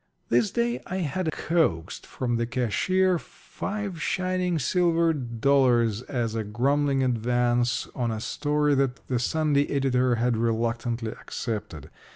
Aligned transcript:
This 0.29 0.49
day 0.49 0.81
I 0.87 0.95
had 0.97 1.31
coaxed 1.31 2.07
from 2.07 2.37
the 2.37 2.47
cashier 2.47 3.19
five 3.19 4.01
shining 4.01 4.57
silver 4.57 5.13
dollars 5.13 6.01
as 6.01 6.33
a 6.33 6.43
grumbling 6.43 7.03
advance 7.03 7.87
on 7.93 8.09
a 8.09 8.19
story 8.19 8.73
that 8.73 8.95
the 9.05 9.19
Sunday 9.19 9.67
editor 9.67 10.15
had 10.15 10.37
reluctantly 10.37 11.11
accepted. 11.11 11.91